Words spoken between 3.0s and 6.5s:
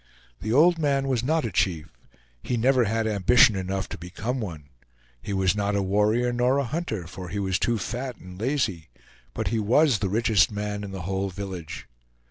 ambition enough to become one; he was not a warrior